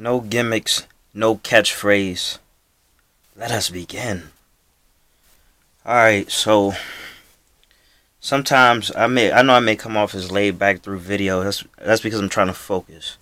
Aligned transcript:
No 0.00 0.20
gimmicks, 0.20 0.86
no 1.12 1.34
catchphrase. 1.38 2.38
Let 3.34 3.50
us 3.50 3.68
begin. 3.68 4.28
Alright, 5.84 6.30
so 6.30 6.74
sometimes 8.20 8.92
I 8.94 9.08
may 9.08 9.32
I 9.32 9.42
know 9.42 9.54
I 9.54 9.60
may 9.60 9.74
come 9.74 9.96
off 9.96 10.14
as 10.14 10.30
laid 10.30 10.56
back 10.56 10.82
through 10.82 11.00
video. 11.00 11.42
That's 11.42 11.64
that's 11.78 12.00
because 12.00 12.20
I'm 12.20 12.28
trying 12.28 12.46
to 12.46 12.54
focus. 12.54 13.16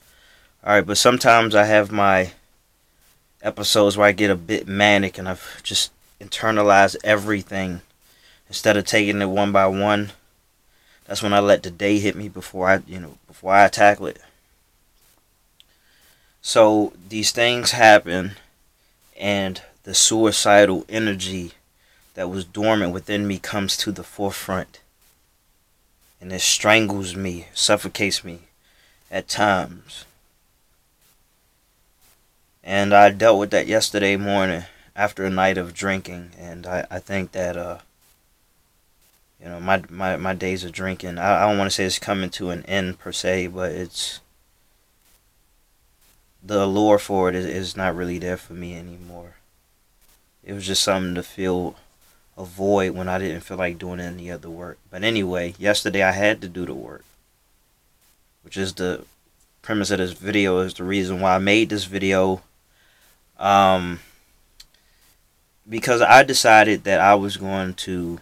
Alright, 0.63 0.85
but 0.87 0.99
sometimes 0.99 1.55
I 1.55 1.65
have 1.65 1.91
my 1.91 2.33
episodes 3.41 3.97
where 3.97 4.09
I 4.09 4.13
get 4.13 4.31
a 4.31 4.37
bit 4.37 4.69
manic 4.69 5.17
and 5.17 5.31
I've 5.31 5.63
just 5.63 5.93
internalized 6.21 6.97
everything 7.03 7.81
instead 8.49 8.77
of 8.77 8.85
taking 8.85 9.23
it 9.23 9.31
one 9.31 9.51
by 9.51 9.67
one. 9.67 10.13
That's 11.07 11.23
when 11.23 11.33
I 11.33 11.41
let 11.41 11.63
the 11.63 11.71
day 11.71 11.99
hit 12.01 12.17
me 12.17 12.29
before 12.29 12.69
I 12.69 12.83
you 12.87 13.01
know 13.01 13.17
before 13.27 13.55
I 13.55 13.69
tackle 13.69 14.09
it. 14.09 14.21
So 16.47 16.93
these 17.09 17.33
things 17.33 17.73
happen 17.73 18.37
and 19.19 19.61
the 19.83 19.95
suicidal 19.95 20.87
energy 20.89 21.55
that 22.15 22.31
was 22.31 22.45
dormant 22.45 22.93
within 22.93 23.27
me 23.27 23.41
comes 23.41 23.77
to 23.79 23.91
the 23.91 24.05
forefront. 24.05 24.79
And 26.21 26.33
it 26.33 26.43
strangles 26.43 27.17
me, 27.17 27.49
suffocates 27.53 28.23
me 28.23 28.43
at 29.11 29.27
times. 29.27 30.05
And 32.63 32.95
I 32.95 33.11
dealt 33.11 33.41
with 33.41 33.51
that 33.51 33.67
yesterday 33.67 34.17
morning 34.17 34.67
after 34.95 35.25
a 35.25 35.31
night 35.31 35.59
of 35.59 35.75
drinking. 35.75 36.31
And 36.39 36.65
I, 36.65 36.87
I 36.89 37.01
think 37.01 37.33
that, 37.33 37.57
uh, 37.57 37.79
you 39.43 39.49
know, 39.49 39.59
my, 39.59 39.83
my, 39.91 40.15
my 40.15 40.33
days 40.33 40.63
of 40.63 40.71
drinking, 40.71 41.19
I, 41.19 41.43
I 41.43 41.49
don't 41.49 41.59
want 41.59 41.73
to 41.73 41.75
say 41.75 41.87
it's 41.87 41.99
coming 41.99 42.31
to 42.31 42.51
an 42.51 42.65
end 42.67 43.01
per 43.01 43.11
se, 43.11 43.49
but 43.49 43.73
it's, 43.73 44.21
the 46.47 46.65
allure 46.65 46.99
for 46.99 47.29
it 47.29 47.35
is, 47.35 47.45
is 47.45 47.77
not 47.77 47.97
really 47.97 48.19
there 48.19 48.37
for 48.37 48.55
me 48.55 48.77
anymore. 48.77 49.35
It 50.45 50.53
was 50.53 50.67
just 50.67 50.83
something 50.83 51.15
to 51.17 51.23
fill 51.23 51.77
a 52.39 52.45
void 52.45 52.93
when 52.93 53.09
I 53.09 53.19
didn't 53.19 53.41
feel 53.41 53.57
like 53.57 53.79
doing 53.79 54.01
any 54.01 54.31
other 54.31 54.51
work. 54.51 54.79
But 54.91 55.03
anyway, 55.03 55.55
yesterday 55.59 56.03
I 56.03 56.13
had 56.13 56.41
to 56.43 56.49
do 56.49 56.65
the 56.65 56.75
work. 56.75 57.05
Which 58.43 58.57
is 58.57 58.75
the 58.75 59.05
premise 59.63 59.91
of 59.91 59.99
this 59.99 60.13
video 60.13 60.61
is 60.61 60.75
the 60.75 60.85
reason 60.85 61.21
why 61.21 61.35
I 61.35 61.39
made 61.39 61.71
this 61.71 61.85
video. 61.85 62.43
Um 63.39 64.01
because 65.69 66.01
I 66.01 66.23
decided 66.23 66.85
that 66.85 67.01
I 67.01 67.17
was 67.17 67.37
going 67.37 67.75
to 67.75 68.21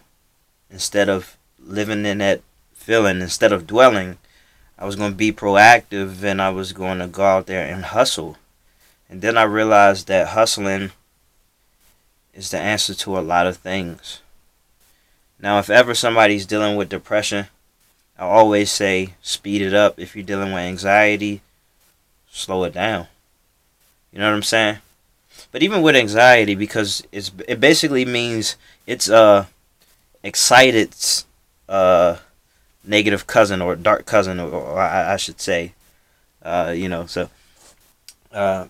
instead 0.71 1.09
of 1.09 1.37
living 1.59 2.05
in 2.05 2.17
that 2.17 2.41
feeling, 2.73 3.21
instead 3.21 3.51
of 3.51 3.67
dwelling, 3.67 4.17
I 4.77 4.85
was 4.85 4.95
going 4.95 5.11
to 5.11 5.17
be 5.17 5.31
proactive 5.31 6.23
and 6.23 6.41
I 6.41 6.49
was 6.49 6.73
going 6.73 6.99
to 6.99 7.07
go 7.07 7.23
out 7.23 7.47
there 7.47 7.65
and 7.65 7.85
hustle. 7.85 8.37
And 9.09 9.21
then 9.21 9.37
I 9.37 9.43
realized 9.43 10.07
that 10.07 10.29
hustling 10.29 10.91
is 12.33 12.51
the 12.51 12.59
answer 12.59 12.93
to 12.93 13.17
a 13.17 13.21
lot 13.21 13.47
of 13.47 13.57
things. 13.57 14.21
Now, 15.39 15.59
if 15.59 15.69
ever 15.69 15.93
somebody's 15.93 16.45
dealing 16.45 16.75
with 16.75 16.89
depression, 16.89 17.47
I 18.17 18.23
always 18.23 18.71
say 18.71 19.13
speed 19.21 19.61
it 19.61 19.73
up. 19.73 19.99
If 19.99 20.15
you're 20.15 20.25
dealing 20.25 20.53
with 20.53 20.63
anxiety, 20.63 21.41
slow 22.29 22.63
it 22.63 22.73
down. 22.73 23.07
You 24.11 24.19
know 24.19 24.29
what 24.29 24.35
I'm 24.35 24.43
saying? 24.43 24.77
But 25.51 25.63
even 25.63 25.81
with 25.81 25.95
anxiety, 25.95 26.55
because 26.55 27.03
it's 27.11 27.31
it 27.47 27.59
basically 27.59 28.05
means 28.05 28.55
it's 28.87 29.09
uh 29.09 29.45
excited 30.23 30.95
uh, 31.69 32.17
negative 32.87 33.27
cousin 33.27 33.61
or 33.61 33.75
dark 33.75 34.05
cousin, 34.05 34.39
or, 34.39 34.49
or 34.49 34.79
I, 34.79 35.13
I, 35.13 35.17
should 35.17 35.39
say, 35.39 35.73
uh, 36.41 36.73
you 36.75 36.89
know. 36.89 37.05
So 37.05 37.29
uh, 38.31 38.67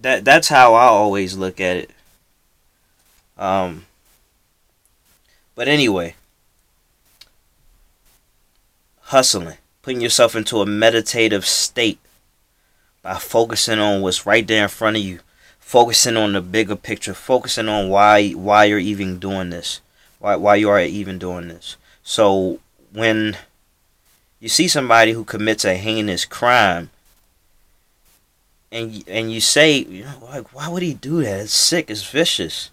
that 0.00 0.24
that's 0.24 0.48
how 0.48 0.74
I 0.74 0.84
always 0.84 1.36
look 1.36 1.60
at 1.60 1.76
it. 1.76 1.90
Um, 3.36 3.86
but 5.54 5.68
anyway, 5.68 6.14
hustling, 9.00 9.56
putting 9.82 10.00
yourself 10.00 10.36
into 10.36 10.60
a 10.60 10.66
meditative 10.66 11.46
state 11.46 11.98
by 13.02 13.14
focusing 13.14 13.78
on 13.78 14.02
what's 14.02 14.26
right 14.26 14.46
there 14.46 14.64
in 14.64 14.68
front 14.68 14.96
of 14.96 15.02
you, 15.02 15.20
focusing 15.58 16.16
on 16.16 16.32
the 16.32 16.40
bigger 16.40 16.76
picture, 16.76 17.14
focusing 17.14 17.68
on 17.68 17.88
why 17.88 18.30
why 18.32 18.64
you're 18.64 18.78
even 18.78 19.18
doing 19.18 19.50
this, 19.50 19.80
why 20.18 20.36
why 20.36 20.54
you 20.56 20.68
are 20.68 20.80
even 20.80 21.18
doing 21.18 21.48
this. 21.48 21.76
So 22.02 22.60
when 22.92 23.36
you 24.38 24.48
see 24.48 24.68
somebody 24.68 25.12
who 25.12 25.24
commits 25.24 25.64
a 25.64 25.74
heinous 25.74 26.24
crime 26.24 26.90
and 28.72 29.04
and 29.06 29.32
you 29.32 29.40
say, 29.40 29.78
you 29.78 30.04
know, 30.04 30.18
like 30.22 30.54
why 30.54 30.68
would 30.68 30.82
he 30.82 30.94
do 30.94 31.22
that? 31.22 31.40
It's 31.40 31.54
sick, 31.54 31.90
it's 31.90 32.08
vicious 32.08 32.70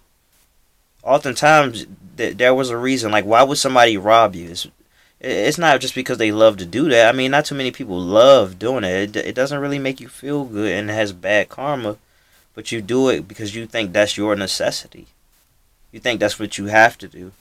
oftentimes 1.08 1.88
th- 2.18 2.38
there 2.38 2.54
was 2.54 2.70
a 2.70 2.78
reason. 2.78 3.12
Like, 3.12 3.26
why 3.26 3.42
would 3.42 3.58
somebody 3.58 3.98
rob 3.98 4.36
you? 4.36 4.50
It's, 4.50 4.68
it's 5.20 5.58
not 5.58 5.82
just 5.82 5.96
because 5.96 6.20
they 6.20 6.32
love 6.32 6.58
to 6.58 6.66
do 6.66 6.90
that. 6.90 7.14
I 7.14 7.18
mean, 7.18 7.32
not 7.32 7.46
too 7.46 7.56
many 7.56 7.72
people 7.72 8.00
love 8.00 8.60
doing 8.60 8.84
it. 8.84 9.16
it. 9.16 9.28
It 9.28 9.36
doesn't 9.36 9.60
really 9.60 9.80
make 9.80 10.00
you 10.00 10.10
feel 10.10 10.44
good 10.44 10.72
and 10.72 10.92
it 10.92 10.94
has 10.94 11.14
bad 11.14 11.50
karma, 11.50 11.98
but 12.54 12.72
you 12.72 12.82
do 12.82 13.10
it 13.10 13.28
because 13.28 13.56
you 13.56 13.66
think 13.66 13.94
that's 13.94 14.18
your 14.18 14.36
necessity. 14.36 15.08
You 15.92 16.00
think 16.00 16.20
that's 16.20 16.40
what 16.40 16.58
you 16.58 16.66
have 16.66 16.98
to 17.00 17.08
do. 17.08 17.32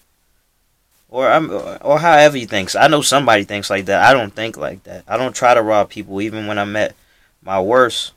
Or 1.08 1.28
I'm, 1.28 1.50
or 1.50 1.98
however 1.98 2.36
you 2.36 2.46
think. 2.46 2.74
I 2.74 2.88
know 2.88 3.00
somebody 3.00 3.44
thinks 3.44 3.70
like 3.70 3.86
that. 3.86 4.04
I 4.04 4.12
don't 4.12 4.34
think 4.34 4.56
like 4.56 4.82
that. 4.84 5.04
I 5.06 5.16
don't 5.16 5.34
try 5.34 5.54
to 5.54 5.62
rob 5.62 5.88
people, 5.88 6.20
even 6.20 6.46
when 6.46 6.58
I'm 6.58 6.74
at 6.76 6.94
my 7.42 7.60
worst. 7.60 8.12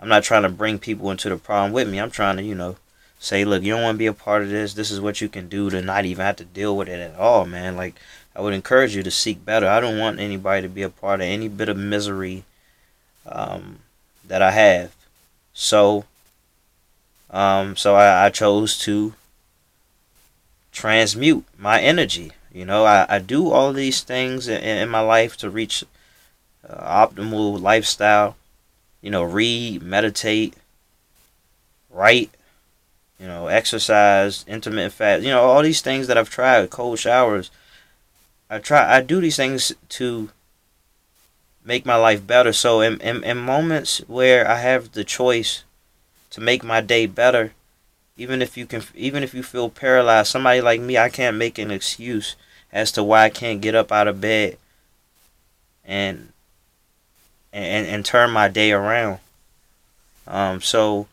I'm 0.00 0.08
not 0.08 0.22
trying 0.22 0.44
to 0.44 0.48
bring 0.48 0.78
people 0.78 1.10
into 1.10 1.28
the 1.28 1.36
problem 1.36 1.72
with 1.72 1.88
me. 1.88 1.98
I'm 1.98 2.10
trying 2.10 2.36
to, 2.36 2.42
you 2.42 2.54
know, 2.54 2.76
say, 3.18 3.44
look, 3.44 3.62
you 3.62 3.72
don't 3.72 3.82
want 3.82 3.96
to 3.96 3.98
be 3.98 4.06
a 4.06 4.14
part 4.14 4.42
of 4.42 4.48
this. 4.48 4.74
This 4.74 4.90
is 4.90 5.00
what 5.00 5.20
you 5.20 5.28
can 5.28 5.48
do 5.48 5.68
to 5.70 5.82
not 5.82 6.04
even 6.06 6.24
have 6.24 6.36
to 6.36 6.44
deal 6.44 6.76
with 6.76 6.88
it 6.88 7.00
at 7.00 7.18
all, 7.18 7.44
man. 7.44 7.76
Like, 7.76 7.96
I 8.34 8.40
would 8.40 8.54
encourage 8.54 8.96
you 8.96 9.02
to 9.02 9.10
seek 9.10 9.44
better. 9.44 9.68
I 9.68 9.80
don't 9.80 9.98
want 9.98 10.20
anybody 10.20 10.62
to 10.62 10.68
be 10.68 10.82
a 10.82 10.88
part 10.88 11.20
of 11.20 11.26
any 11.26 11.48
bit 11.48 11.68
of 11.68 11.76
misery 11.76 12.44
um, 13.26 13.80
that 14.26 14.40
I 14.40 14.52
have. 14.52 14.94
So, 15.52 16.04
um, 17.28 17.76
so 17.76 17.96
I, 17.96 18.26
I 18.26 18.30
chose 18.30 18.78
to 18.78 19.14
transmute 20.72 21.44
my 21.58 21.80
energy. 21.80 22.32
You 22.52 22.64
know, 22.64 22.84
I, 22.84 23.06
I 23.08 23.18
do 23.18 23.50
all 23.50 23.72
these 23.72 24.02
things 24.02 24.48
in, 24.48 24.62
in 24.62 24.88
my 24.88 25.00
life 25.00 25.36
to 25.38 25.50
reach 25.50 25.84
uh, 26.68 27.06
optimal 27.06 27.60
lifestyle. 27.60 28.36
You 29.00 29.10
know, 29.10 29.22
read, 29.22 29.82
meditate, 29.82 30.54
write, 31.90 32.30
you 33.18 33.26
know, 33.26 33.46
exercise, 33.46 34.44
intermittent 34.46 34.94
fast, 34.94 35.22
you 35.22 35.30
know, 35.30 35.42
all 35.42 35.62
these 35.62 35.80
things 35.80 36.06
that 36.06 36.18
I've 36.18 36.30
tried, 36.30 36.70
cold 36.70 36.98
showers. 36.98 37.50
I 38.48 38.58
try 38.58 38.96
I 38.96 39.00
do 39.00 39.20
these 39.20 39.36
things 39.36 39.72
to 39.90 40.30
make 41.64 41.86
my 41.86 41.96
life 41.96 42.26
better. 42.26 42.52
So 42.52 42.80
in, 42.80 43.00
in, 43.00 43.22
in 43.22 43.36
moments 43.36 43.98
where 44.08 44.48
I 44.48 44.56
have 44.56 44.92
the 44.92 45.04
choice 45.04 45.64
to 46.30 46.40
make 46.40 46.64
my 46.64 46.80
day 46.80 47.06
better, 47.06 47.52
even 48.16 48.42
if 48.42 48.56
you 48.56 48.66
can 48.66 48.82
even 48.94 49.22
if 49.22 49.34
you 49.34 49.42
feel 49.42 49.70
paralyzed, 49.70 50.28
somebody 50.28 50.60
like 50.60 50.80
me, 50.80 50.98
I 50.98 51.08
can't 51.08 51.36
make 51.36 51.58
an 51.58 51.70
excuse 51.70 52.36
as 52.72 52.92
to 52.92 53.02
why 53.02 53.24
I 53.24 53.30
can't 53.30 53.60
get 53.60 53.74
up 53.74 53.90
out 53.90 54.08
of 54.08 54.20
bed 54.20 54.58
and 55.84 56.32
and 57.52 57.86
and 57.86 58.04
turn 58.04 58.30
my 58.30 58.48
day 58.48 58.72
around. 58.72 59.18
Um 60.26 60.60
so 60.60 61.08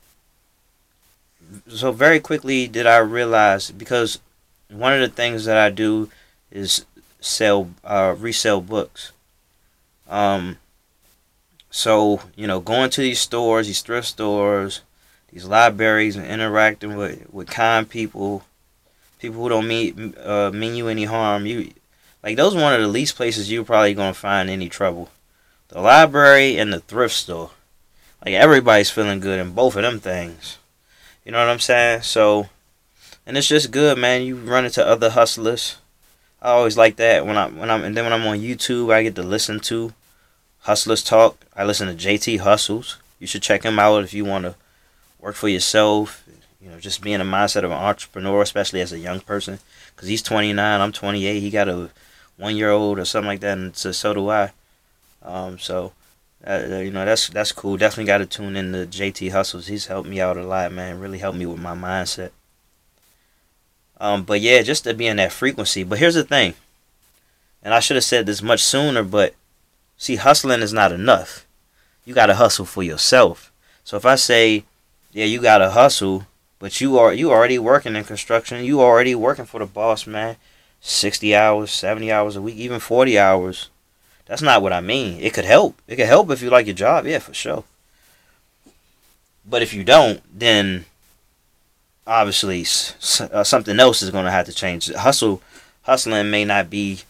so 1.67 1.91
very 1.91 2.19
quickly 2.19 2.67
did 2.67 2.85
I 2.85 2.97
realize 2.97 3.71
because 3.71 4.19
one 4.69 4.93
of 4.93 4.99
the 4.99 5.07
things 5.07 5.45
that 5.45 5.57
I 5.57 5.69
do 5.69 6.09
is 6.51 6.85
sell 7.19 7.69
uh, 7.83 8.15
resell 8.17 8.61
books. 8.61 9.11
Um, 10.09 10.57
so 11.69 12.21
you 12.35 12.47
know, 12.47 12.59
going 12.59 12.89
to 12.91 13.01
these 13.01 13.19
stores, 13.19 13.67
these 13.67 13.81
thrift 13.81 14.07
stores, 14.07 14.81
these 15.37 15.45
libraries, 15.45 16.15
and 16.15 16.25
interacting 16.25 16.97
with 16.97 17.31
with 17.31 17.47
kind 17.47 17.87
people, 17.87 18.43
people 19.19 19.43
who 19.43 19.49
don't 19.49 19.67
mean 19.67 20.15
uh, 20.23 20.49
mean 20.51 20.73
you 20.75 20.87
any 20.87 21.05
harm. 21.05 21.45
You 21.45 21.71
like 22.23 22.37
those 22.37 22.55
one 22.55 22.73
of 22.73 22.81
the 22.81 22.87
least 22.87 23.15
places 23.15 23.51
you're 23.51 23.63
probably 23.63 23.93
gonna 23.93 24.15
find 24.15 24.49
any 24.49 24.67
trouble. 24.67 25.09
The 25.67 25.79
library 25.79 26.57
and 26.57 26.73
the 26.73 26.79
thrift 26.79 27.13
store. 27.13 27.51
Like 28.25 28.33
everybody's 28.33 28.89
feeling 28.89 29.19
good 29.19 29.39
in 29.39 29.53
both 29.53 29.75
of 29.75 29.83
them 29.83 29.99
things. 29.99 30.57
You 31.23 31.31
know 31.31 31.37
what 31.37 31.51
I'm 31.51 31.59
saying? 31.59 32.01
So, 32.01 32.49
and 33.27 33.37
it's 33.37 33.47
just 33.47 33.69
good, 33.69 33.99
man. 33.99 34.23
You 34.23 34.37
run 34.37 34.65
into 34.65 34.83
other 34.83 35.11
hustlers. 35.11 35.77
I 36.41 36.49
always 36.49 36.77
like 36.77 36.95
that 36.95 37.27
when 37.27 37.37
I 37.37 37.47
when 37.47 37.69
I'm 37.69 37.83
and 37.83 37.95
then 37.95 38.05
when 38.05 38.13
I'm 38.13 38.25
on 38.25 38.39
YouTube, 38.39 38.91
I 38.91 39.03
get 39.03 39.13
to 39.15 39.23
listen 39.23 39.59
to 39.69 39.93
hustlers 40.61 41.03
talk. 41.03 41.45
I 41.55 41.63
listen 41.63 41.87
to 41.87 42.07
JT 42.07 42.39
Hustles. 42.39 42.97
You 43.19 43.27
should 43.27 43.43
check 43.43 43.61
him 43.61 43.77
out 43.77 44.03
if 44.03 44.15
you 44.15 44.25
want 44.25 44.45
to 44.45 44.55
work 45.27 45.35
for 45.35 45.49
yourself. 45.49 46.23
You 46.61 46.69
know, 46.69 46.79
just 46.79 47.01
being 47.01 47.19
a 47.19 47.25
mindset 47.25 47.63
of 47.63 47.71
an 47.71 47.77
entrepreneur, 47.77 48.41
especially 48.41 48.79
as 48.79 48.93
a 48.93 48.99
young 48.99 49.19
person. 49.19 49.59
Cause 49.97 50.07
he's 50.07 50.21
29, 50.21 50.81
I'm 50.81 50.91
28. 50.91 51.39
He 51.39 51.49
got 51.49 51.67
a 51.67 51.89
one 52.37 52.55
year 52.55 52.71
old 52.71 52.97
or 52.97 53.05
something 53.05 53.27
like 53.27 53.41
that, 53.41 53.57
and 53.57 53.75
so, 53.75 53.91
so 53.91 54.13
do 54.13 54.29
I. 54.29 54.51
Um, 55.23 55.59
so 55.59 55.91
uh, 56.45 56.79
you 56.81 56.91
know 56.91 57.03
that's 57.03 57.27
that's 57.29 57.51
cool. 57.51 57.77
Definitely 57.77 58.05
got 58.05 58.19
to 58.19 58.25
tune 58.25 58.55
in 58.55 58.71
to 58.71 58.85
JT 58.85 59.31
Hustles. 59.31 59.67
He's 59.67 59.87
helped 59.87 60.07
me 60.07 60.21
out 60.21 60.37
a 60.37 60.43
lot, 60.43 60.71
man. 60.71 60.99
Really 60.99 61.17
helped 61.17 61.37
me 61.37 61.45
with 61.45 61.59
my 61.59 61.75
mindset. 61.75 62.29
Um, 63.99 64.23
but 64.23 64.39
yeah, 64.39 64.61
just 64.61 64.83
to 64.83 64.93
be 64.93 65.07
in 65.07 65.17
that 65.17 65.31
frequency. 65.31 65.83
But 65.83 65.99
here's 65.99 66.15
the 66.15 66.23
thing, 66.23 66.53
and 67.63 67.73
I 67.73 67.79
should 67.79 67.97
have 67.97 68.03
said 68.03 68.27
this 68.27 68.41
much 68.41 68.63
sooner. 68.63 69.03
But 69.03 69.33
see, 69.97 70.15
hustling 70.15 70.61
is 70.61 70.73
not 70.73 70.91
enough. 70.91 71.45
You 72.05 72.13
got 72.13 72.27
to 72.27 72.35
hustle 72.35 72.65
for 72.65 72.83
yourself. 72.83 73.51
So 73.83 73.97
if 73.97 74.05
I 74.05 74.15
say, 74.15 74.63
yeah, 75.11 75.25
you 75.25 75.41
got 75.41 75.59
to 75.59 75.71
hustle, 75.71 76.27
but 76.59 76.81
you 76.81 76.97
are 76.97 77.13
you 77.13 77.31
already 77.31 77.59
working 77.59 77.95
in 77.95 78.03
construction. 78.03 78.63
You 78.63 78.81
already 78.81 79.15
working 79.15 79.45
for 79.45 79.59
the 79.59 79.65
boss, 79.65 80.07
man. 80.07 80.37
Sixty 80.79 81.35
hours, 81.35 81.71
seventy 81.71 82.11
hours 82.11 82.35
a 82.35 82.41
week, 82.41 82.55
even 82.55 82.79
forty 82.79 83.17
hours 83.17 83.69
that's 84.27 84.41
not 84.41 84.61
what 84.61 84.73
I 84.73 84.81
mean. 84.81 85.19
It 85.21 85.33
could 85.33 85.45
help. 85.45 85.81
It 85.87 85.95
could 85.95 86.05
help 86.05 86.29
if 86.29 86.41
you 86.41 86.49
like 86.49 86.67
your 86.67 86.75
job, 86.75 87.05
yeah, 87.05 87.19
for 87.19 87.33
sure. 87.33 87.63
But 89.49 89.61
if 89.61 89.73
you 89.73 89.85
don't, 89.85 90.21
then 90.37 90.85
obviously 92.05 92.61
uh, 92.61 93.43
something 93.43 93.79
else 93.79 94.01
is 94.01 94.11
going 94.11 94.25
to 94.25 94.31
have 94.31 94.45
to 94.47 94.53
change. 94.53 94.93
Hustle, 94.93 95.41
hustling 95.83 96.29
may 96.29 96.43
not 96.43 96.69
be 96.69 97.01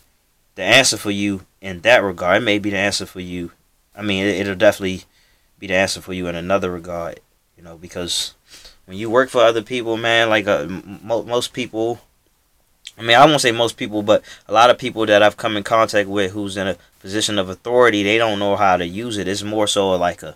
the 0.53 0.61
answer 0.61 0.95
for 0.95 1.09
you 1.09 1.45
in 1.59 1.81
that 1.81 2.03
regard. 2.03 2.43
It 2.43 2.45
may 2.45 2.59
be 2.59 2.69
the 2.69 2.77
answer 2.77 3.07
for 3.07 3.19
you. 3.19 3.51
I 3.95 4.03
mean, 4.03 4.25
it, 4.25 4.45
will 4.45 4.55
definitely 4.55 5.05
be 5.57 5.65
the 5.65 5.75
answer 5.75 6.01
for 6.01 6.13
you 6.13 6.27
in 6.27 6.35
another 6.35 6.71
regard. 6.71 7.19
You 7.57 7.63
know, 7.63 7.77
because 7.77 8.35
when 8.85 8.97
you 8.97 9.09
work 9.09 9.29
for 9.29 9.41
other 9.41 9.63
people, 9.63 9.97
man, 9.97 10.29
like 10.29 10.47
uh, 10.47 10.67
mo- 10.67 11.23
most 11.23 11.53
people 11.53 11.99
I 12.97 13.03
mean, 13.03 13.15
I 13.15 13.25
won't 13.25 13.41
say 13.41 13.51
most 13.51 13.77
people, 13.77 14.01
but 14.01 14.23
a 14.47 14.53
lot 14.53 14.71
of 14.71 14.79
people 14.79 15.05
that 15.05 15.21
I've 15.21 15.37
come 15.37 15.55
in 15.55 15.63
contact 15.63 16.09
with 16.09 16.31
who's 16.31 16.57
in 16.57 16.67
a 16.67 16.77
position 16.99 17.37
of 17.37 17.47
authority, 17.47 18.01
they 18.01 18.17
don't 18.17 18.39
know 18.39 18.55
how 18.55 18.75
to 18.77 18.87
use 18.87 19.17
it. 19.17 19.27
It's 19.27 19.43
more 19.43 19.67
so 19.67 19.91
like 19.91 20.23
a, 20.23 20.35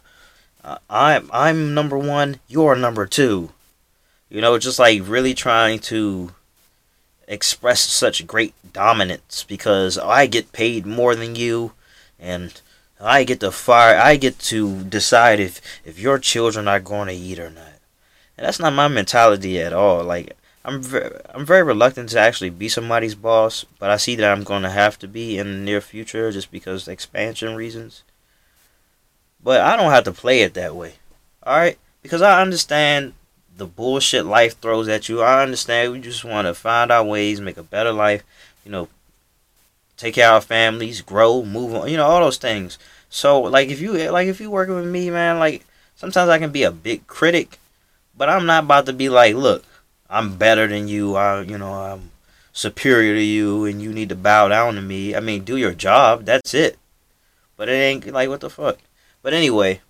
uh, 0.64 0.78
I'm 0.90 1.30
I'm 1.34 1.74
number 1.74 1.98
one, 1.98 2.40
you're 2.48 2.76
number 2.76 3.08
two. 3.08 3.50
You 4.30 4.42
know, 4.42 4.58
just 4.60 4.78
like 4.78 5.02
really 5.04 5.34
trying 5.34 5.80
to 5.80 6.34
express 7.28 7.82
such 7.82 8.28
great 8.28 8.54
dominance 8.74 9.44
because 9.48 9.98
I 9.98 10.28
get 10.28 10.52
paid 10.52 10.86
more 10.86 11.16
than 11.16 11.36
you, 11.36 11.72
and 12.20 12.62
I 13.02 13.24
get 13.24 13.40
to 13.40 13.52
fire. 13.52 13.98
I 13.98 14.16
get 14.16 14.38
to 14.40 14.84
decide 14.84 15.40
if 15.40 15.62
if 15.84 16.00
your 16.00 16.20
children 16.20 16.68
are 16.68 16.80
going 16.80 17.08
to 17.08 17.14
eat 17.14 17.40
or 17.40 17.50
not. 17.50 17.80
And 18.38 18.46
that's 18.46 18.60
not 18.60 18.74
my 18.74 18.88
mentality 18.88 19.60
at 19.60 19.74
all. 19.74 20.04
Like 20.04 20.36
I'm 20.64 20.84
I'm 21.34 21.46
very 21.46 21.64
reluctant 21.64 22.10
to 22.10 22.20
actually 22.20 22.52
be 22.52 22.70
somebody's 22.70 23.16
boss, 23.16 23.66
but 23.80 23.90
I 23.90 23.98
see 23.98 24.16
that 24.16 24.32
I'm 24.32 24.44
going 24.44 24.64
to 24.64 24.70
have 24.70 25.00
to 25.00 25.08
be 25.08 25.38
in 25.38 25.48
the 25.48 25.60
near 25.60 25.82
future 25.82 26.32
just 26.32 26.52
because 26.52 26.88
expansion 26.88 27.56
reasons. 27.56 28.04
But 29.44 29.62
I 29.62 29.76
don't 29.76 29.92
have 29.92 30.04
to 30.04 30.12
play 30.12 30.42
it 30.42 30.54
that 30.54 30.76
way. 30.76 30.96
All 31.44 31.58
right? 31.58 31.80
Because 32.04 32.22
I 32.22 32.42
understand 32.42 33.14
the 33.58 33.66
bullshit 33.66 34.26
life 34.26 34.60
throws 34.60 34.88
at 34.88 35.10
you. 35.10 35.22
I 35.22 35.42
understand 35.42 35.92
we 35.92 36.00
just 36.00 36.24
want 36.24 36.46
to 36.48 36.54
find 36.54 36.92
our 36.92 37.04
ways, 37.04 37.42
make 37.42 37.58
a 37.58 37.64
better 37.64 37.92
life, 37.92 38.24
you 38.64 38.72
know, 38.72 38.88
take 40.02 40.16
care 40.16 40.32
of 40.32 40.44
families, 40.44 41.02
grow, 41.02 41.46
move 41.46 41.76
on, 41.76 41.90
you 41.90 41.98
know, 41.98 42.08
all 42.08 42.20
those 42.20 42.38
things. 42.38 42.78
So 43.10 43.40
like 43.40 43.70
if 43.70 43.80
you 43.80 43.94
like 44.12 44.28
if 44.28 44.42
you 44.42 44.50
working 44.50 44.76
with 44.76 44.88
me, 44.88 45.10
man, 45.10 45.40
like 45.40 45.66
sometimes 45.96 46.30
I 46.30 46.40
can 46.40 46.52
be 46.52 46.64
a 46.64 46.72
big 46.72 47.08
critic, 47.08 47.60
but 48.18 48.28
I'm 48.28 48.46
not 48.46 48.64
about 48.64 48.88
to 48.88 48.94
be 48.94 49.10
like, 49.10 49.36
look, 49.36 49.64
I'm 50.10 50.36
better 50.36 50.68
than 50.68 50.88
you. 50.88 51.16
I, 51.16 51.42
you 51.42 51.58
know, 51.58 51.74
I'm 51.74 52.12
superior 52.52 53.14
to 53.14 53.22
you, 53.22 53.66
and 53.66 53.82
you 53.82 53.94
need 53.94 54.10
to 54.10 54.16
bow 54.16 54.48
down 54.48 54.76
to 54.76 54.82
me. 54.82 55.16
I 55.16 55.20
mean, 55.20 55.44
do 55.44 55.56
your 55.56 55.74
job. 55.74 56.26
That's 56.26 56.54
it. 56.54 56.78
But 57.56 57.70
it 57.70 57.74
ain't 57.74 58.06
like 58.08 58.30
what 58.30 58.42
the 58.42 58.50
fuck. 58.50 58.80
But 59.22 59.34
anyway, 59.34 59.82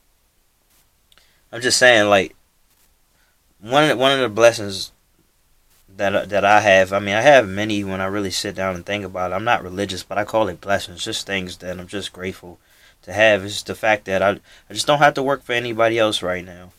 I'm 1.51 1.61
just 1.61 1.79
saying, 1.79 2.09
like, 2.09 2.35
one 3.59 3.83
of 3.83 3.89
the, 3.89 3.97
one 3.97 4.11
of 4.11 4.19
the 4.19 4.29
blessings 4.29 4.91
that 5.97 6.29
that 6.29 6.45
I 6.45 6.59
have. 6.61 6.93
I 6.93 6.99
mean, 6.99 7.15
I 7.15 7.21
have 7.21 7.47
many 7.47 7.83
when 7.83 8.01
I 8.01 8.05
really 8.05 8.31
sit 8.31 8.55
down 8.55 8.75
and 8.75 8.85
think 8.85 9.05
about 9.05 9.31
it. 9.31 9.35
I'm 9.35 9.43
not 9.43 9.63
religious, 9.63 10.03
but 10.03 10.17
I 10.17 10.25
call 10.25 10.47
it 10.47 10.61
blessings. 10.61 11.03
Just 11.03 11.25
things 11.25 11.57
that 11.57 11.79
I'm 11.79 11.87
just 11.87 12.13
grateful 12.13 12.59
to 13.03 13.13
have. 13.13 13.43
Is 13.43 13.63
the 13.63 13.75
fact 13.75 14.05
that 14.05 14.21
I 14.21 14.39
I 14.69 14.73
just 14.73 14.87
don't 14.87 14.99
have 14.99 15.13
to 15.15 15.23
work 15.23 15.43
for 15.43 15.53
anybody 15.53 15.97
else 15.99 16.21
right 16.21 16.45
now. 16.45 16.71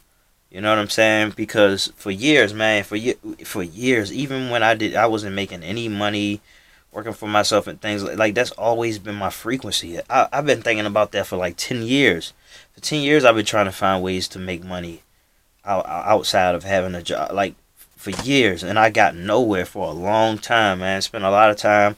You 0.50 0.60
know 0.60 0.68
what 0.68 0.78
I'm 0.78 0.90
saying? 0.90 1.32
Because 1.34 1.92
for 1.96 2.10
years, 2.10 2.52
man, 2.52 2.84
for 2.84 2.98
for 3.44 3.62
years, 3.62 4.12
even 4.12 4.50
when 4.50 4.62
I 4.62 4.74
did, 4.74 4.94
I 4.94 5.06
wasn't 5.06 5.34
making 5.34 5.62
any 5.62 5.88
money, 5.88 6.42
working 6.92 7.14
for 7.14 7.26
myself 7.26 7.66
and 7.66 7.80
things 7.80 8.02
like, 8.02 8.18
like 8.18 8.34
that's 8.34 8.50
always 8.52 8.98
been 8.98 9.14
my 9.14 9.30
frequency. 9.30 9.98
I, 10.10 10.28
I've 10.30 10.46
been 10.46 10.60
thinking 10.60 10.86
about 10.86 11.12
that 11.12 11.26
for 11.26 11.36
like 11.36 11.56
ten 11.56 11.82
years. 11.82 12.34
For 12.74 12.80
ten 12.80 13.00
years, 13.00 13.24
I've 13.24 13.34
been 13.34 13.46
trying 13.46 13.64
to 13.64 13.72
find 13.72 14.02
ways 14.02 14.28
to 14.28 14.38
make 14.38 14.62
money 14.62 15.02
out, 15.64 15.86
outside 15.86 16.54
of 16.54 16.64
having 16.64 16.94
a 16.94 17.02
job, 17.02 17.32
like 17.32 17.54
for 18.02 18.10
years, 18.10 18.62
and 18.62 18.78
I 18.78 18.90
got 18.90 19.14
nowhere 19.14 19.64
for 19.64 19.87
a 19.88 19.93
long 19.93 20.38
time, 20.38 20.81
man. 20.81 21.00
Spent 21.02 21.25
a 21.25 21.31
lot 21.31 21.50
of 21.50 21.56
time 21.56 21.96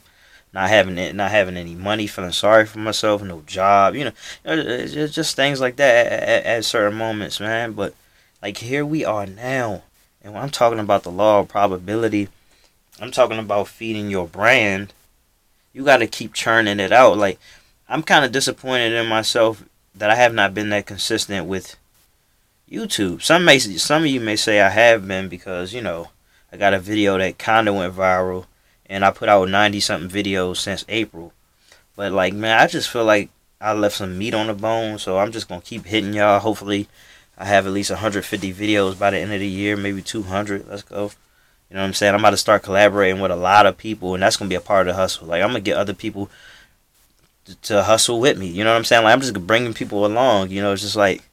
not 0.55 0.69
having 0.69 0.97
it, 0.97 1.13
not 1.13 1.31
having 1.31 1.57
any 1.57 1.75
money, 1.75 2.07
feeling 2.07 2.31
sorry 2.31 2.65
for 2.65 2.79
myself, 2.79 3.21
no 3.21 3.41
job, 3.41 3.93
you 3.93 4.05
know, 4.05 4.11
it's 4.45 5.13
just 5.13 5.35
things 5.35 5.59
like 5.59 5.75
that 5.75 6.07
at, 6.07 6.23
at, 6.23 6.45
at 6.45 6.65
certain 6.65 6.97
moments, 6.97 7.41
man. 7.41 7.73
But 7.73 7.93
like 8.41 8.57
here 8.57 8.85
we 8.85 9.03
are 9.03 9.25
now. 9.25 9.83
And 10.23 10.33
when 10.33 10.41
I'm 10.41 10.49
talking 10.49 10.79
about 10.79 11.03
the 11.03 11.11
law 11.11 11.41
of 11.41 11.49
probability, 11.49 12.29
I'm 13.01 13.11
talking 13.11 13.37
about 13.37 13.67
feeding 13.67 14.09
your 14.09 14.27
brand. 14.27 14.93
You 15.73 15.83
got 15.83 15.97
to 15.97 16.07
keep 16.07 16.33
churning 16.33 16.79
it 16.79 16.93
out. 16.93 17.17
Like 17.17 17.37
I'm 17.89 18.01
kind 18.01 18.23
of 18.23 18.31
disappointed 18.31 18.93
in 18.93 19.07
myself 19.07 19.65
that 19.93 20.09
I 20.09 20.15
have 20.15 20.33
not 20.33 20.53
been 20.53 20.69
that 20.69 20.85
consistent 20.85 21.47
with 21.47 21.75
YouTube. 22.69 23.21
Some 23.21 23.45
may 23.45 23.59
some 23.59 24.03
of 24.03 24.07
you 24.07 24.19
may 24.19 24.35
say 24.35 24.61
I 24.61 24.69
have 24.69 25.07
been 25.07 25.29
because, 25.29 25.73
you 25.73 25.81
know, 25.81 26.09
I 26.51 26.57
got 26.57 26.73
a 26.73 26.79
video 26.79 27.17
that 27.17 27.37
kind 27.37 27.67
of 27.67 27.75
went 27.75 27.95
viral 27.95 28.45
and 28.87 29.05
I 29.05 29.11
put 29.11 29.29
out 29.29 29.49
90 29.49 29.79
something 29.79 30.09
videos 30.09 30.57
since 30.57 30.85
April. 30.89 31.33
But 31.95 32.11
like, 32.11 32.33
man, 32.33 32.59
I 32.59 32.67
just 32.67 32.89
feel 32.89 33.05
like 33.05 33.29
I 33.61 33.73
left 33.73 33.95
some 33.95 34.17
meat 34.17 34.33
on 34.33 34.47
the 34.47 34.53
bone, 34.53 34.99
so 34.99 35.17
I'm 35.17 35.31
just 35.31 35.47
to 35.47 35.61
keep 35.61 35.85
hitting 35.85 36.13
y'all. 36.13 36.39
Hopefully 36.39 36.87
I 37.37 37.45
have 37.45 37.65
at 37.65 37.73
least 37.73 37.89
150 37.89 38.53
videos 38.53 38.97
by 38.97 39.11
the 39.11 39.17
end 39.17 39.33
of 39.33 39.39
the 39.39 39.47
year, 39.47 39.77
maybe 39.77 40.01
200. 40.01 40.67
Let's 40.67 40.83
go. 40.83 41.11
You 41.69 41.75
know 41.75 41.81
what 41.81 41.87
I'm 41.87 41.93
saying? 41.93 42.13
I'm 42.13 42.19
about 42.19 42.31
to 42.31 42.37
start 42.37 42.63
collaborating 42.63 43.21
with 43.21 43.31
a 43.31 43.35
lot 43.35 43.65
of 43.65 43.77
people, 43.77 44.13
and 44.13 44.21
that's 44.21 44.37
gonna 44.37 44.49
be 44.49 44.55
a 44.55 44.61
part 44.61 44.87
of 44.87 44.93
the 44.93 45.01
hustle. 45.01 45.27
Like 45.27 45.41
I'm 45.41 45.49
gonna 45.49 45.61
get 45.61 45.77
other 45.77 45.93
people 45.93 46.29
to, 47.45 47.55
to 47.55 47.83
hustle 47.83 48.19
with 48.19 48.37
me. 48.37 48.47
You 48.47 48.63
know 48.63 48.71
what 48.71 48.77
I'm 48.77 48.83
saying? 48.83 49.03
Like 49.03 49.13
I'm 49.13 49.21
just 49.21 49.47
bringing 49.47 49.73
people 49.73 50.05
along. 50.05 50.51
You 50.51 50.61
know, 50.61 50.73
it's 50.73 50.81
just 50.81 50.95
like 50.95 51.23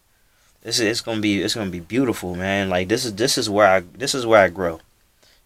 this 0.62 0.78
is 0.78 0.86
it's 0.86 1.00
gonna 1.00 1.20
be 1.20 1.42
it's 1.42 1.54
gonna 1.54 1.70
be 1.70 1.80
beautiful, 1.80 2.34
man. 2.34 2.68
Like 2.70 2.88
this 2.88 3.04
is 3.04 3.14
this 3.14 3.36
is 3.36 3.50
where 3.50 3.66
I 3.66 3.80
this 3.80 4.14
is 4.14 4.26
where 4.26 4.40
I 4.40 4.48
grow. 4.48 4.80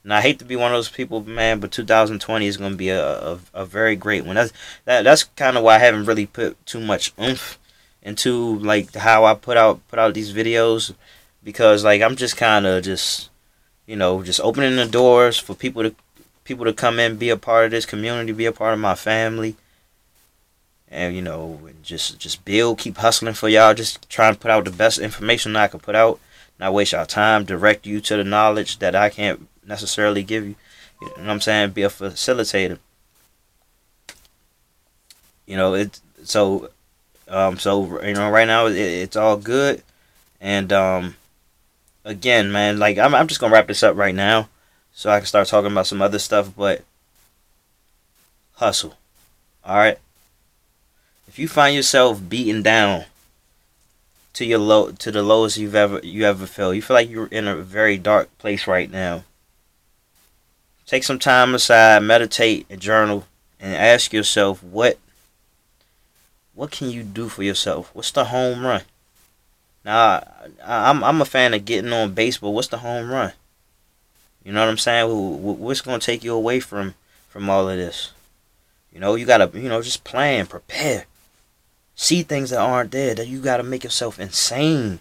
And 0.05 0.15
I 0.15 0.21
hate 0.21 0.39
to 0.39 0.45
be 0.45 0.55
one 0.55 0.71
of 0.71 0.77
those 0.77 0.89
people, 0.89 1.25
man, 1.25 1.59
but 1.59 1.73
2020 1.73 2.47
is 2.47 2.57
gonna 2.57 2.77
be 2.77 2.91
a 2.91 3.33
a, 3.33 3.39
a 3.55 3.67
very 3.67 3.97
great 3.97 4.25
one. 4.25 4.37
That's 4.37 4.53
that 4.85 5.03
that's 5.03 5.25
kind 5.25 5.57
of 5.57 5.65
why 5.65 5.77
I 5.77 5.79
haven't 5.79 6.05
really 6.05 6.27
put 6.27 6.65
too 6.67 6.81
much 6.81 7.13
oomph 7.21 7.59
into 8.03 8.59
like 8.59 8.95
how 8.95 9.25
I 9.25 9.35
put 9.35 9.57
out 9.57 9.81
put 9.89 9.99
out 9.99 10.15
these 10.15 10.33
videos 10.33 10.95
because 11.43 11.83
like 11.83 12.03
I'm 12.03 12.17
just 12.17 12.37
kind 12.37 12.67
of 12.67 12.85
just 12.85 13.31
you 13.87 13.97
know 13.97 14.23
just 14.23 14.41
opening 14.41 14.77
the 14.77 14.87
doors 14.87 15.39
for 15.39 15.55
people 15.55 15.83
to 15.83 15.95
people 16.45 16.67
to 16.67 16.73
come 16.73 17.01
in 17.01 17.17
be 17.17 17.31
a 17.31 17.37
part 17.37 17.65
of 17.65 17.71
this 17.73 17.87
community 17.87 18.33
be 18.33 18.47
a 18.47 18.53
part 18.53 18.75
of 18.75 18.79
my 18.79 18.95
family 18.95 19.57
and 20.89 21.15
you 21.15 21.23
know 21.23 21.61
just 21.83 22.19
just 22.19 22.45
build 22.45 22.79
keep 22.79 22.97
hustling 22.97 23.35
for 23.35 23.49
y'all 23.49 23.75
just 23.75 24.09
trying 24.09 24.35
to 24.35 24.41
put 24.41 24.51
out 24.51 24.65
the 24.65 24.71
best 24.71 24.99
information 24.99 25.57
I 25.57 25.69
can 25.69 25.81
put 25.81 25.95
out. 25.95 26.21
Not 26.59 26.73
waste 26.73 26.93
y'all 26.93 27.07
time 27.07 27.45
direct 27.45 27.87
you 27.87 28.01
to 28.03 28.17
the 28.17 28.25
knowledge 28.25 28.79
that 28.79 28.95
I 28.95 29.11
can't 29.11 29.49
necessarily 29.67 30.23
give 30.23 30.45
you. 30.45 30.55
You 31.03 31.09
know 31.09 31.15
what 31.15 31.31
I'm 31.31 31.41
saying? 31.41 31.71
Be 31.71 31.83
a 31.83 31.89
facilitator. 31.89 32.79
You 35.47 35.57
know 35.57 35.75
it 35.75 36.01
so 36.25 36.71
um, 37.29 37.59
so 37.59 38.03
you 38.03 38.15
know, 38.15 38.31
right 38.31 38.47
now 38.47 38.67
it, 38.67 38.77
it's 38.77 39.17
all 39.17 39.37
good, 39.37 39.83
and 40.41 40.73
um, 40.73 41.17
again, 42.05 42.53
man, 42.53 42.79
like 42.79 42.99
I'm, 42.99 43.15
I'm 43.15 43.27
just 43.27 43.41
gonna 43.41 43.53
wrap 43.53 43.67
this 43.67 43.83
up 43.83 43.97
right 43.97 44.15
now, 44.15 44.49
so 44.93 45.11
I 45.11 45.19
can 45.19 45.27
start 45.27 45.49
talking 45.49 45.73
about 45.73 45.89
some 45.89 46.03
other 46.03 46.21
stuff. 46.21 46.53
But 46.57 46.85
hustle, 48.55 48.95
all 49.65 49.77
right. 49.77 49.99
If 51.37 51.41
you 51.41 51.49
find 51.49 51.77
yourself 51.77 52.27
beaten 52.27 52.63
down 52.63 53.05
to 54.33 54.47
your 54.47 54.59
low 54.59 54.93
to 54.93 55.13
the 55.13 55.23
lowest 55.23 55.59
you've 55.59 55.75
ever 55.75 56.01
you 56.03 56.25
ever 56.25 56.47
felt, 56.47 56.75
you 56.75 56.81
feel 56.81 56.95
like 56.95 57.11
you're 57.11 57.27
in 57.27 57.47
a 57.47 57.57
very 57.57 57.99
dark 57.99 58.31
place 58.39 58.67
right 58.67 58.91
now. 58.91 59.23
Take 60.87 61.05
some 61.05 61.19
time 61.19 61.55
aside, 61.55 62.03
meditate, 62.05 62.65
and 62.71 62.81
journal, 62.81 63.27
and 63.61 63.75
ask 63.75 64.15
yourself 64.15 64.63
what 64.63 64.99
what 66.55 66.71
can 66.71 66.89
you 66.89 67.03
do 67.03 67.29
for 67.29 67.43
yourself? 67.43 67.91
What's 67.93 68.13
the 68.13 68.25
home 68.25 68.65
run? 68.65 68.85
Now, 69.85 70.27
I, 70.65 70.89
am 70.89 71.05
I'm 71.05 71.21
a 71.21 71.27
fan 71.27 71.53
of 71.53 71.67
getting 71.67 71.93
on 71.93 72.15
base, 72.15 72.39
but 72.39 72.53
what's 72.53 72.69
the 72.69 72.79
home 72.79 73.11
run? 73.11 73.35
You 74.43 74.55
know 74.55 74.61
what 74.61 74.71
I'm 74.71 74.79
saying? 74.79 75.07
What's 75.11 75.83
going 75.83 76.01
to 76.01 76.07
take 76.07 76.25
you 76.25 76.33
away 76.33 76.61
from 76.61 76.95
from 77.29 77.51
all 77.51 77.69
of 77.69 77.77
this? 77.77 78.13
You 78.91 79.01
know, 79.01 79.17
you 79.17 79.27
gotta 79.27 79.51
you 79.53 79.69
know 79.69 79.83
just 79.83 80.03
plan, 80.03 80.47
prepare. 80.47 81.05
See 81.97 82.23
things 82.23 82.51
that 82.51 82.61
aren't 82.61 82.93
there. 82.93 83.15
That 83.15 83.27
you 83.27 83.41
gotta 83.41 83.65
make 83.65 83.83
yourself 83.83 84.21
insane 84.21 85.01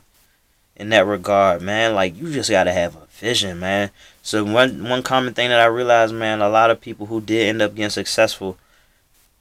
in 0.76 0.90
that 0.90 1.06
regard, 1.06 1.62
man. 1.62 1.94
Like 1.94 2.18
you 2.18 2.32
just 2.32 2.50
gotta 2.50 2.72
have 2.72 2.96
a 2.96 3.06
vision, 3.12 3.60
man. 3.60 3.92
So 4.24 4.44
one 4.44 4.90
one 4.90 5.04
common 5.04 5.36
thing 5.36 5.50
that 5.50 5.60
I 5.60 5.66
realized, 5.66 6.16
man, 6.16 6.42
a 6.42 6.50
lot 6.50 6.72
of 6.72 6.82
people 6.82 7.06
who 7.06 7.22
did 7.22 7.48
end 7.48 7.62
up 7.62 7.76
getting 7.76 7.92
successful. 7.92 8.58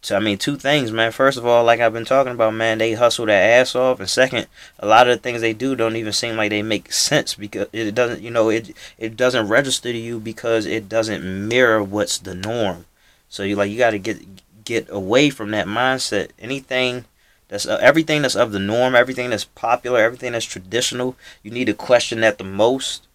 So 0.02 0.16
I 0.16 0.20
mean, 0.20 0.36
two 0.36 0.56
things, 0.56 0.92
man. 0.92 1.12
First 1.12 1.38
of 1.38 1.46
all, 1.46 1.64
like 1.64 1.80
I've 1.80 1.94
been 1.94 2.04
talking 2.04 2.32
about, 2.32 2.52
man, 2.52 2.76
they 2.76 2.92
hustle 2.92 3.24
their 3.24 3.60
ass 3.60 3.74
off, 3.74 4.00
and 4.00 4.10
second, 4.10 4.48
a 4.78 4.86
lot 4.86 5.08
of 5.08 5.16
the 5.16 5.22
things 5.22 5.40
they 5.40 5.54
do 5.54 5.74
don't 5.74 5.96
even 5.96 6.12
seem 6.12 6.36
like 6.36 6.50
they 6.50 6.62
make 6.62 6.92
sense 6.92 7.34
because 7.34 7.68
it 7.72 7.94
doesn't, 7.94 8.20
you 8.20 8.30
know, 8.30 8.50
it 8.50 8.76
it 8.98 9.16
doesn't 9.16 9.48
register 9.48 9.92
to 9.92 9.98
you 9.98 10.20
because 10.20 10.66
it 10.66 10.90
doesn't 10.90 11.48
mirror 11.48 11.82
what's 11.82 12.18
the 12.18 12.34
norm. 12.34 12.84
So 13.30 13.44
you 13.44 13.56
like 13.56 13.70
you 13.70 13.78
got 13.78 13.90
to 13.90 13.98
get 13.98 14.64
get 14.64 14.86
away 14.90 15.30
from 15.30 15.50
that 15.52 15.66
mindset. 15.66 16.30
Anything 16.38 17.06
that's 17.48 17.66
uh, 17.66 17.78
everything 17.80 18.22
that's 18.22 18.36
of 18.36 18.52
the 18.52 18.58
norm, 18.58 18.94
everything 18.94 19.30
that's 19.30 19.44
popular, 19.44 20.00
everything 20.00 20.32
that's 20.32 20.44
traditional, 20.44 21.16
you 21.42 21.50
need 21.50 21.66
to 21.66 21.74
question 21.74 22.20
that 22.20 22.38
the 22.38 22.44
most 22.44 23.06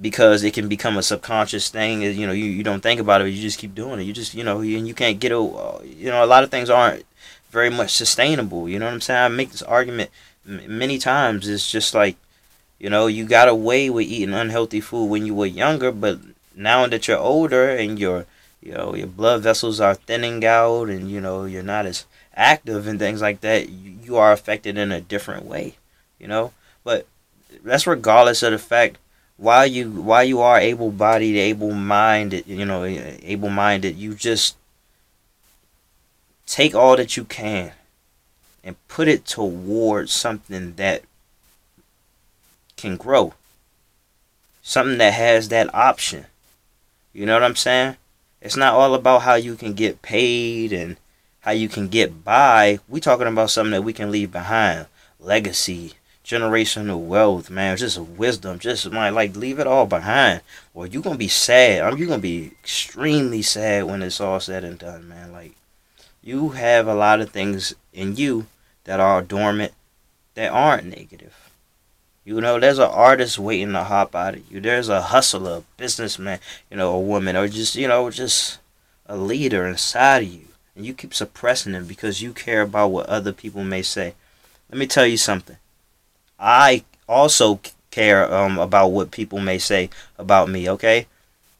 because 0.00 0.42
it 0.42 0.54
can 0.54 0.68
become 0.68 0.96
a 0.96 1.02
subconscious 1.02 1.68
thing. 1.68 2.02
You 2.02 2.26
know, 2.26 2.32
you, 2.32 2.46
you 2.46 2.62
don't 2.62 2.82
think 2.82 3.00
about 3.00 3.20
it, 3.20 3.28
you 3.30 3.40
just 3.40 3.58
keep 3.58 3.74
doing 3.74 4.00
it. 4.00 4.04
You 4.04 4.12
just, 4.12 4.34
you 4.34 4.44
know, 4.44 4.60
and 4.60 4.88
you 4.88 4.94
can't 4.94 5.20
get 5.20 5.32
a, 5.32 5.80
you 5.84 6.10
know, 6.10 6.24
a 6.24 6.26
lot 6.26 6.42
of 6.42 6.50
things 6.50 6.70
aren't 6.70 7.04
very 7.50 7.70
much 7.70 7.92
sustainable. 7.92 8.68
You 8.68 8.78
know 8.78 8.86
what 8.86 8.94
I'm 8.94 9.00
saying? 9.00 9.24
I 9.24 9.28
make 9.28 9.52
this 9.52 9.62
argument 9.62 10.10
many 10.44 10.98
times. 10.98 11.48
It's 11.48 11.70
just 11.70 11.94
like, 11.94 12.16
you 12.78 12.90
know, 12.90 13.06
you 13.06 13.24
got 13.24 13.48
away 13.48 13.88
with 13.88 14.06
eating 14.06 14.34
unhealthy 14.34 14.80
food 14.80 15.06
when 15.06 15.24
you 15.24 15.34
were 15.34 15.46
younger, 15.46 15.92
but 15.92 16.18
now 16.56 16.86
that 16.86 17.06
you're 17.06 17.18
older 17.18 17.70
and 17.70 17.98
your, 17.98 18.26
you 18.64 18.72
know, 18.72 18.94
your 18.94 19.06
blood 19.06 19.42
vessels 19.42 19.78
are 19.78 19.94
thinning 19.94 20.42
out 20.42 20.88
and, 20.88 21.10
you 21.10 21.20
know, 21.20 21.44
you're 21.44 21.62
not 21.62 21.84
as 21.84 22.06
active 22.34 22.86
and 22.86 22.98
things 22.98 23.20
like 23.20 23.42
that, 23.42 23.68
you, 23.68 24.16
are 24.16 24.32
affected 24.32 24.78
in 24.78 24.90
a 24.90 25.02
different 25.02 25.44
way, 25.44 25.74
you 26.18 26.26
know. 26.26 26.52
But 26.82 27.06
that's 27.62 27.86
regardless 27.86 28.42
of 28.42 28.52
the 28.52 28.58
fact 28.58 28.96
while 29.36 29.66
you 29.66 29.90
while 29.90 30.24
you 30.24 30.40
are 30.40 30.58
able 30.58 30.90
bodied, 30.90 31.36
able 31.36 31.72
minded, 31.72 32.46
you 32.46 32.64
know, 32.64 32.84
able 32.84 33.50
minded, 33.50 33.96
you 33.96 34.14
just 34.14 34.56
take 36.46 36.74
all 36.74 36.96
that 36.96 37.16
you 37.16 37.24
can 37.24 37.72
and 38.62 38.76
put 38.88 39.08
it 39.08 39.26
towards 39.26 40.12
something 40.12 40.74
that 40.76 41.02
can 42.76 42.96
grow. 42.96 43.34
Something 44.62 44.98
that 44.98 45.12
has 45.12 45.48
that 45.48 45.74
option. 45.74 46.26
You 47.12 47.26
know 47.26 47.34
what 47.34 47.42
I'm 47.42 47.56
saying? 47.56 47.96
It's 48.44 48.58
not 48.58 48.74
all 48.74 48.94
about 48.94 49.22
how 49.22 49.36
you 49.36 49.56
can 49.56 49.72
get 49.72 50.02
paid 50.02 50.70
and 50.70 50.98
how 51.40 51.52
you 51.52 51.66
can 51.66 51.88
get 51.88 52.24
by. 52.24 52.78
We 52.86 53.00
talking 53.00 53.26
about 53.26 53.48
something 53.48 53.70
that 53.70 53.80
we 53.80 53.94
can 53.94 54.10
leave 54.10 54.32
behind. 54.32 54.84
Legacy, 55.18 55.94
generational 56.22 57.06
wealth, 57.06 57.48
man, 57.48 57.78
just 57.78 57.98
wisdom, 57.98 58.58
just 58.58 58.90
my 58.92 59.08
like 59.08 59.34
leave 59.34 59.58
it 59.58 59.66
all 59.66 59.86
behind. 59.86 60.42
Or 60.74 60.86
you're 60.86 61.00
gonna 61.00 61.16
be 61.16 61.26
sad. 61.26 61.80
I'm 61.80 61.96
you 61.96 62.06
gonna 62.06 62.18
be 62.18 62.48
extremely 62.62 63.40
sad 63.40 63.84
when 63.84 64.02
it's 64.02 64.20
all 64.20 64.40
said 64.40 64.62
and 64.62 64.78
done, 64.78 65.08
man. 65.08 65.32
Like 65.32 65.54
you 66.22 66.50
have 66.50 66.86
a 66.86 66.94
lot 66.94 67.22
of 67.22 67.30
things 67.30 67.74
in 67.94 68.16
you 68.16 68.46
that 68.84 69.00
are 69.00 69.22
dormant 69.22 69.72
that 70.34 70.52
aren't 70.52 70.84
negative. 70.84 71.34
You 72.24 72.40
know, 72.40 72.58
there's 72.58 72.78
an 72.78 72.90
artist 72.90 73.38
waiting 73.38 73.72
to 73.72 73.84
hop 73.84 74.14
out 74.14 74.34
of 74.34 74.50
you. 74.50 74.60
There's 74.60 74.88
a 74.88 75.02
hustler, 75.02 75.62
businessman, 75.76 76.40
you 76.70 76.76
know, 76.76 76.94
a 76.94 77.00
woman, 77.00 77.36
or 77.36 77.48
just 77.48 77.76
you 77.76 77.86
know, 77.86 78.08
just 78.10 78.58
a 79.06 79.16
leader 79.16 79.66
inside 79.66 80.22
of 80.22 80.28
you 80.28 80.48
and 80.76 80.84
you 80.84 80.94
keep 80.94 81.14
suppressing 81.14 81.72
them 81.72 81.86
because 81.86 82.22
you 82.22 82.32
care 82.32 82.62
about 82.62 82.88
what 82.88 83.06
other 83.06 83.32
people 83.32 83.64
may 83.64 83.82
say. 83.82 84.14
Let 84.70 84.78
me 84.78 84.86
tell 84.86 85.06
you 85.06 85.16
something. 85.16 85.56
I 86.38 86.84
also 87.08 87.60
care 87.90 88.32
um, 88.32 88.58
about 88.58 88.88
what 88.88 89.10
people 89.10 89.38
may 89.38 89.58
say 89.58 89.90
about 90.18 90.48
me, 90.48 90.68
okay? 90.70 91.06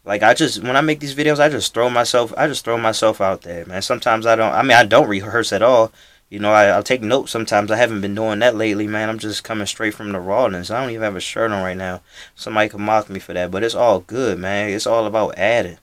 Like 0.05 0.23
I 0.23 0.35
just 0.35 0.63
when 0.63 0.77
I 0.77 0.81
make 0.81 1.01
these 1.01 1.15
videos, 1.15 1.39
I 1.39 1.49
just 1.49 1.73
throw 1.73 1.89
myself 1.89 2.35
I 2.37 2.47
just 2.47 2.65
throw 2.65 2.77
myself 2.77 3.21
out 3.21 3.43
there, 3.43 3.65
man. 3.65 3.81
Sometimes 3.83 4.27
I 4.27 4.37
don't 4.37 4.53
I 4.53 4.63
mean 4.63 4.77
I 4.77 4.85
don't 4.85 5.09
rehearse 5.09 5.53
at 5.53 5.63
all. 5.63 5.93
You 6.31 6.39
know, 6.41 6.53
I, 6.53 6.67
I'll 6.67 6.83
take 6.83 7.03
notes 7.03 7.31
sometimes. 7.31 7.71
I 7.71 7.77
haven't 7.77 8.01
been 8.01 8.15
doing 8.15 8.41
that 8.41 8.57
lately, 8.57 8.87
man. 8.87 9.09
I'm 9.09 9.19
just 9.19 9.45
coming 9.45 9.67
straight 9.67 9.95
from 9.95 10.13
the 10.13 10.21
rawness. 10.21 10.71
I 10.71 10.81
don't 10.81 10.91
even 10.91 11.03
have 11.03 11.17
a 11.17 11.21
shirt 11.21 11.53
on 11.53 11.63
right 11.63 11.77
now. 11.77 12.01
Somebody 12.35 12.69
could 12.71 12.81
mock 12.81 13.09
me 13.09 13.21
for 13.21 13.35
that, 13.35 13.51
but 13.51 13.63
it's 13.63 13.75
all 13.75 14.01
good, 14.01 14.39
man. 14.39 14.71
It's 14.71 14.87
all 14.87 15.07
about 15.07 15.39
adding. 15.39 15.79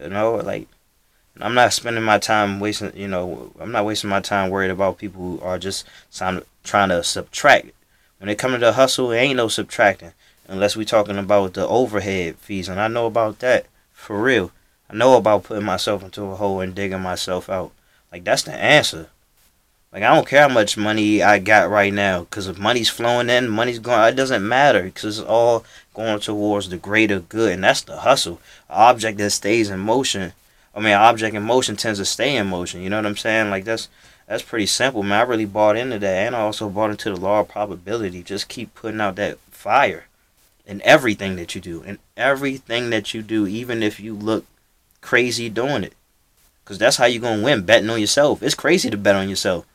You 0.00 0.10
know, 0.10 0.36
like 0.36 0.68
I'm 1.40 1.54
not 1.54 1.72
spending 1.72 2.04
my 2.04 2.18
time 2.18 2.60
wasting, 2.60 2.96
you 2.96 3.08
know, 3.08 3.52
I'm 3.60 3.72
not 3.72 3.84
wasting 3.84 4.10
my 4.10 4.20
time 4.20 4.50
worried 4.50 4.70
about 4.70 4.98
people 4.98 5.20
who 5.20 5.40
are 5.40 5.58
just 5.58 5.86
trying 6.12 6.88
to 6.88 7.02
subtract. 7.02 7.70
When 8.18 8.28
it 8.28 8.38
comes 8.38 8.54
to 8.54 8.58
the 8.58 8.72
hustle, 8.72 9.12
it 9.12 9.18
ain't 9.18 9.36
no 9.36 9.48
subtracting 9.48 10.12
unless 10.48 10.76
we 10.76 10.84
talking 10.84 11.18
about 11.18 11.54
the 11.54 11.66
overhead 11.68 12.36
fees, 12.38 12.68
and 12.68 12.80
I 12.80 12.88
know 12.88 13.06
about 13.06 13.38
that 13.40 13.66
for 13.92 14.20
real. 14.20 14.50
I 14.90 14.96
know 14.96 15.16
about 15.16 15.44
putting 15.44 15.64
myself 15.64 16.02
into 16.02 16.24
a 16.24 16.36
hole 16.36 16.60
and 16.60 16.74
digging 16.74 17.00
myself 17.00 17.48
out. 17.48 17.72
Like 18.10 18.24
that's 18.24 18.42
the 18.42 18.54
answer. 18.54 19.08
Like 19.92 20.02
I 20.02 20.14
don't 20.14 20.26
care 20.26 20.48
how 20.48 20.54
much 20.54 20.76
money 20.76 21.22
I 21.22 21.38
got 21.38 21.70
right 21.70 21.92
now, 21.92 22.20
because 22.20 22.46
if 22.46 22.58
money's 22.58 22.88
flowing 22.88 23.30
in, 23.30 23.48
money's 23.48 23.78
going. 23.78 24.00
It 24.08 24.16
doesn't 24.16 24.46
matter 24.46 24.82
because 24.82 25.18
it's 25.18 25.28
all 25.28 25.64
going 25.94 26.20
towards 26.20 26.68
the 26.68 26.76
greater 26.76 27.20
good, 27.20 27.52
and 27.52 27.64
that's 27.64 27.82
the 27.82 27.98
hustle. 27.98 28.40
An 28.68 28.76
object 28.76 29.18
that 29.18 29.30
stays 29.30 29.70
in 29.70 29.80
motion 29.80 30.32
I 30.78 30.80
mean, 30.80 30.92
object 30.92 31.34
in 31.34 31.42
motion 31.42 31.74
tends 31.74 31.98
to 31.98 32.04
stay 32.04 32.36
in 32.36 32.46
motion. 32.46 32.82
You 32.82 32.88
know 32.88 32.98
what 32.98 33.06
I'm 33.06 33.16
saying? 33.16 33.50
Like 33.50 33.64
that's 33.64 33.88
that's 34.28 34.44
pretty 34.44 34.66
simple, 34.66 35.02
man. 35.02 35.20
I 35.20 35.22
really 35.22 35.44
bought 35.44 35.76
into 35.76 35.98
that, 35.98 36.26
and 36.26 36.36
I 36.36 36.40
also 36.40 36.68
bought 36.68 36.90
into 36.90 37.10
the 37.10 37.16
law 37.20 37.40
of 37.40 37.48
probability. 37.48 38.22
Just 38.22 38.48
keep 38.48 38.74
putting 38.76 39.00
out 39.00 39.16
that 39.16 39.38
fire 39.50 40.06
in 40.64 40.80
everything 40.82 41.34
that 41.34 41.56
you 41.56 41.60
do, 41.60 41.82
in 41.82 41.98
everything 42.16 42.90
that 42.90 43.12
you 43.12 43.22
do, 43.22 43.48
even 43.48 43.82
if 43.82 43.98
you 43.98 44.14
look 44.14 44.44
crazy 45.00 45.48
doing 45.48 45.82
it, 45.82 45.94
because 46.62 46.78
that's 46.78 46.98
how 46.98 47.06
you're 47.06 47.22
gonna 47.22 47.42
win. 47.42 47.62
Betting 47.62 47.90
on 47.90 48.00
yourself. 48.00 48.40
It's 48.40 48.54
crazy 48.54 48.88
to 48.88 48.96
bet 48.96 49.16
on 49.16 49.28
yourself. 49.28 49.66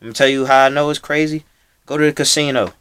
Let 0.00 0.08
me 0.08 0.12
tell 0.12 0.28
you 0.28 0.46
how 0.46 0.66
I 0.66 0.68
know 0.68 0.90
it's 0.90 0.98
crazy. 0.98 1.44
Go 1.86 1.96
to 1.96 2.04
the 2.04 2.12
casino. 2.12 2.72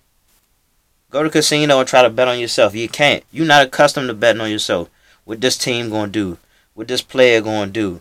Go 1.09 1.23
to 1.23 1.29
casino 1.29 1.79
and 1.79 1.87
try 1.87 2.01
to 2.01 2.09
bet 2.09 2.27
on 2.27 2.39
yourself. 2.39 2.75
You 2.75 2.87
can't. 2.87 3.23
You're 3.31 3.45
not 3.45 3.65
accustomed 3.67 4.07
to 4.07 4.13
betting 4.13 4.41
on 4.41 4.51
yourself. 4.51 4.89
What 5.25 5.41
this 5.41 5.57
team 5.57 5.89
gonna 5.89 6.11
do? 6.11 6.37
what 6.79 6.87
this 6.87 7.01
player 7.01 7.41
gonna 7.41 7.69
do? 7.69 7.99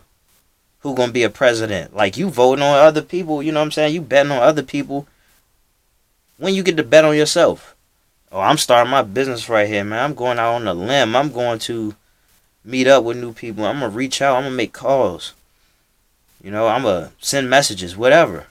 Who 0.79 0.95
gonna 0.95 1.11
be 1.11 1.23
a 1.23 1.29
president? 1.29 1.93
Like 1.93 2.15
you 2.15 2.29
voting 2.29 2.63
on 2.63 2.77
other 2.77 3.01
people, 3.01 3.43
you 3.43 3.51
know 3.51 3.59
what 3.59 3.65
I'm 3.65 3.71
saying? 3.71 3.93
You 3.93 3.99
betting 3.99 4.31
on 4.31 4.41
other 4.41 4.63
people. 4.63 5.05
When 6.37 6.53
you 6.53 6.63
get 6.63 6.77
to 6.77 6.83
bet 6.83 7.03
on 7.03 7.17
yourself. 7.17 7.75
Oh, 8.31 8.39
I'm 8.39 8.57
starting 8.57 8.89
my 8.89 9.01
business 9.01 9.49
right 9.49 9.67
here, 9.67 9.83
man. 9.83 10.01
I'm 10.01 10.13
going 10.13 10.39
out 10.39 10.53
on 10.53 10.67
a 10.69 10.73
limb. 10.73 11.13
I'm 11.13 11.29
going 11.33 11.59
to 11.59 11.93
meet 12.63 12.87
up 12.87 13.03
with 13.03 13.17
new 13.17 13.33
people. 13.33 13.65
I'm 13.65 13.81
gonna 13.81 13.89
reach 13.89 14.21
out. 14.21 14.37
I'm 14.37 14.43
gonna 14.43 14.55
make 14.55 14.71
calls. 14.71 15.33
You 16.41 16.51
know, 16.51 16.69
I'm 16.69 16.83
gonna 16.83 17.11
send 17.19 17.49
messages, 17.49 17.97
whatever. 17.97 18.47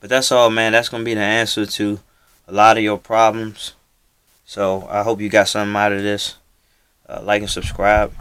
But 0.00 0.10
that's 0.10 0.30
all, 0.30 0.50
man. 0.50 0.72
That's 0.72 0.88
gonna 0.88 1.04
be 1.04 1.14
the 1.14 1.20
answer 1.20 1.66
to 1.66 2.00
a 2.46 2.52
lot 2.52 2.76
of 2.76 2.84
your 2.84 2.98
problems. 2.98 3.74
So 4.44 4.86
I 4.88 5.02
hope 5.02 5.20
you 5.20 5.28
got 5.28 5.48
something 5.48 5.76
out 5.76 5.92
of 5.92 6.02
this 6.02 6.36
uh, 7.08 7.20
like 7.22 7.42
and 7.42 7.50
subscribe. 7.50 8.12